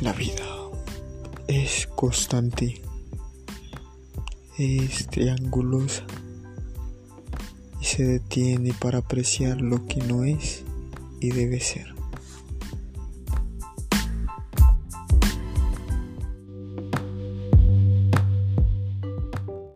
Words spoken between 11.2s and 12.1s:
y debe ser.